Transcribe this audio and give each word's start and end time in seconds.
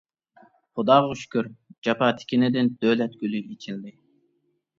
خۇداغا 0.77 1.11
شۈكۈر، 1.23 1.49
جاپا 1.89 2.07
تىكىنىدىن 2.23 2.73
دۆلەت 2.87 3.15
گۈلى 3.23 3.45
ئېچىلدى. 3.45 3.95